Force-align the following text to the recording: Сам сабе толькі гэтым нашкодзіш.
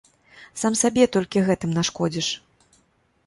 Сам 0.61 0.77
сабе 0.81 1.03
толькі 1.17 1.43
гэтым 1.49 1.71
нашкодзіш. 1.77 2.27